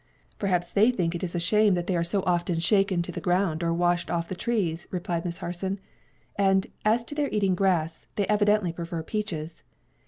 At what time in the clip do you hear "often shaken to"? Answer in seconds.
2.23-3.11